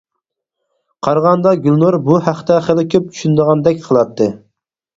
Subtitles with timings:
[1.07, 4.33] قارىغاندا گۈلنۇر بۇ ھەقتە خېلى كۆپ چۈشىنىدىغاندەك قىلاتتى.